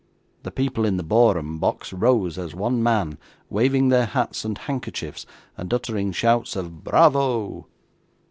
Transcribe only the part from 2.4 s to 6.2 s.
one man, waving their hats and handkerchiefs, and uttering